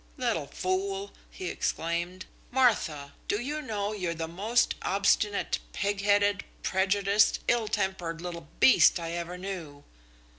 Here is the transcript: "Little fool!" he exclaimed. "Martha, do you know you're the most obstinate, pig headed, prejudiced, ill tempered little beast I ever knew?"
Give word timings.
"Little 0.17 0.47
fool!" 0.47 1.13
he 1.29 1.45
exclaimed. 1.49 2.25
"Martha, 2.49 3.13
do 3.27 3.39
you 3.39 3.61
know 3.61 3.93
you're 3.93 4.15
the 4.15 4.27
most 4.27 4.73
obstinate, 4.81 5.59
pig 5.73 6.01
headed, 6.01 6.43
prejudiced, 6.63 7.39
ill 7.47 7.67
tempered 7.67 8.19
little 8.19 8.47
beast 8.59 8.99
I 8.99 9.11
ever 9.11 9.37
knew?" 9.37 9.83